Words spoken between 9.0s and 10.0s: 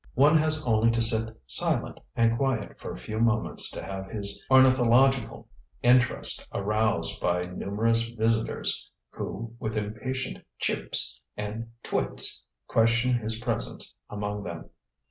who, with